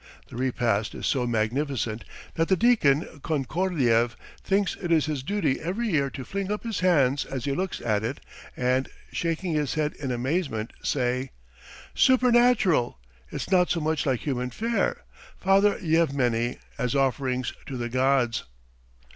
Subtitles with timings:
[0.29, 6.09] The repast is so magnificent that the deacon Konkordiev thinks it his duty every year
[6.09, 8.19] to fling up his hands as he looks at it
[8.57, 11.29] and, shaking his head in amazement, say:
[11.93, 12.97] "Supernatural!
[13.31, 15.03] It's not so much like human fare,
[15.37, 18.45] Father Yevmeny, as offerings to the gods."